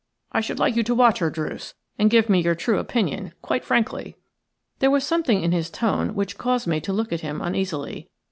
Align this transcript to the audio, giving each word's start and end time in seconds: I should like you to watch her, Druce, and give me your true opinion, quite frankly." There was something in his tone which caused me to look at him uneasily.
I 0.31 0.41
should 0.41 0.57
like 0.57 0.75
you 0.75 0.81
to 0.81 0.95
watch 0.95 1.19
her, 1.19 1.29
Druce, 1.29 1.75
and 1.99 2.09
give 2.09 2.27
me 2.27 2.41
your 2.41 2.55
true 2.55 2.79
opinion, 2.79 3.33
quite 3.43 3.63
frankly." 3.63 4.15
There 4.79 4.89
was 4.89 5.03
something 5.03 5.43
in 5.43 5.51
his 5.51 5.69
tone 5.69 6.15
which 6.15 6.39
caused 6.39 6.65
me 6.65 6.81
to 6.81 6.91
look 6.91 7.13
at 7.13 7.21
him 7.21 7.39
uneasily. 7.39 8.09